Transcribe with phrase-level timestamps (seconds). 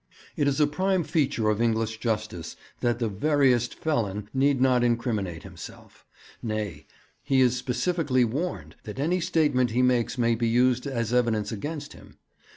[0.35, 5.43] It is a prime feature of English justice that the veriest felon need not incriminate
[5.43, 6.07] himself;
[6.41, 6.87] nay,
[7.21, 11.93] he is specifically warned that any statement he makes may be used as evidence against
[11.93, 12.17] him.